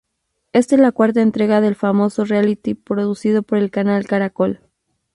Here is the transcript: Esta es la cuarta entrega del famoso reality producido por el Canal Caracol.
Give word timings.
Esta 0.51 0.73
es 0.73 0.81
la 0.81 0.91
cuarta 0.91 1.21
entrega 1.21 1.61
del 1.61 1.75
famoso 1.75 2.25
reality 2.25 2.73
producido 2.73 3.43
por 3.43 3.59
el 3.59 3.69
Canal 3.69 4.07
Caracol. 4.07 4.59